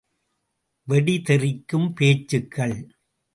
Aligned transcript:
வெடி 0.87 1.15
தெறிக்கும் 1.27 1.87
பேச்சுகள்! 1.93 2.77